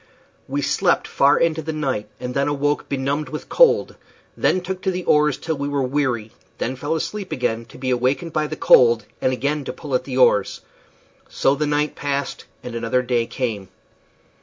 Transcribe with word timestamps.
We 0.47 0.63
slept 0.63 1.07
far 1.07 1.37
into 1.37 1.61
the 1.61 1.71
night, 1.73 2.09
then 2.17 2.47
awoke 2.47 2.89
benumbed 2.89 3.29
with 3.29 3.49
cold; 3.49 3.97
then 4.35 4.59
took 4.59 4.81
to 4.81 4.89
the 4.89 5.03
oars 5.03 5.37
till 5.37 5.59
we 5.59 5.67
were 5.69 5.83
weary; 5.83 6.31
then 6.57 6.75
fell 6.75 6.95
asleep 6.95 7.31
again, 7.31 7.65
to 7.65 7.77
be 7.77 7.89
again 7.91 7.99
awakened 8.01 8.33
by 8.33 8.47
the 8.47 8.55
cold 8.55 9.05
and 9.21 9.31
again 9.31 9.63
to 9.65 9.73
pull 9.73 9.93
at 9.93 10.05
the 10.05 10.17
oars. 10.17 10.61
So 11.29 11.53
the 11.53 11.67
night 11.67 11.93
passed, 11.93 12.45
and 12.63 12.73
another 12.73 13.03
day 13.03 13.27
came. 13.27 13.69